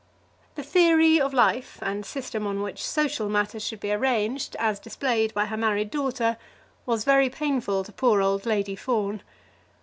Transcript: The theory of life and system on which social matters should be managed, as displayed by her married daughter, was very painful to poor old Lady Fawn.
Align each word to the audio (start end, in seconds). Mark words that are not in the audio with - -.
The 0.55 0.63
theory 0.63 1.21
of 1.21 1.31
life 1.31 1.77
and 1.83 2.03
system 2.03 2.47
on 2.47 2.63
which 2.63 2.83
social 2.83 3.29
matters 3.29 3.61
should 3.63 3.79
be 3.79 3.95
managed, 3.95 4.55
as 4.55 4.79
displayed 4.79 5.31
by 5.35 5.45
her 5.45 5.57
married 5.57 5.91
daughter, 5.91 6.37
was 6.87 7.03
very 7.03 7.29
painful 7.29 7.83
to 7.83 7.91
poor 7.91 8.19
old 8.19 8.47
Lady 8.47 8.75
Fawn. 8.75 9.21